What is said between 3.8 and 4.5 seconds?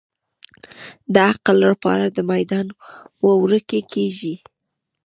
کېږي.